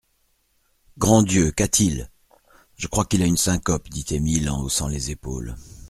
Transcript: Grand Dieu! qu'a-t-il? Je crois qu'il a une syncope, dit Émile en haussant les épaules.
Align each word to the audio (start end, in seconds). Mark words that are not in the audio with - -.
Grand 0.97 1.21
Dieu! 1.21 1.51
qu'a-t-il? 1.51 2.09
Je 2.75 2.87
crois 2.87 3.05
qu'il 3.05 3.21
a 3.21 3.27
une 3.27 3.37
syncope, 3.37 3.87
dit 3.87 4.03
Émile 4.09 4.49
en 4.49 4.59
haussant 4.59 4.87
les 4.87 5.11
épaules. 5.11 5.55